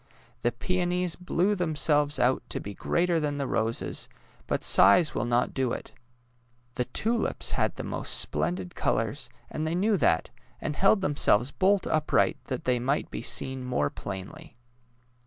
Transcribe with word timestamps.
The 0.41 0.51
peonies 0.51 1.15
blew 1.15 1.53
themselves 1.53 2.17
out 2.17 2.41
to 2.49 2.59
be 2.59 2.73
greater 2.73 3.19
than 3.19 3.37
the 3.37 3.45
roses, 3.45 4.09
but 4.47 4.63
size 4.63 5.13
will 5.13 5.25
not 5.25 5.53
do 5.53 5.71
it. 5.73 5.91
The 6.73 6.85
tulips 6.85 7.51
had 7.51 7.75
the 7.75 7.83
most 7.83 8.15
splendid 8.17 8.73
colours, 8.73 9.29
and 9.51 9.67
they 9.67 9.75
knew 9.75 9.97
that, 9.97 10.31
and 10.59 10.75
held 10.75 11.01
themselves 11.01 11.51
bolt 11.51 11.85
upright 11.85 12.37
that 12.45 12.63
they 12.65 12.79
might 12.79 13.11
be 13.11 13.21
seen 13.21 13.63
more 13.63 13.91
plainly. 13.91 14.57